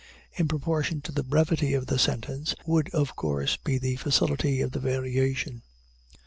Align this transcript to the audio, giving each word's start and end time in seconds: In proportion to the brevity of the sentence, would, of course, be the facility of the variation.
In 0.33 0.47
proportion 0.47 1.01
to 1.01 1.11
the 1.11 1.21
brevity 1.21 1.75
of 1.75 1.85
the 1.85 1.99
sentence, 1.99 2.55
would, 2.65 2.89
of 2.89 3.15
course, 3.15 3.55
be 3.57 3.77
the 3.77 3.97
facility 3.97 4.59
of 4.59 4.71
the 4.71 4.79
variation. 4.79 5.61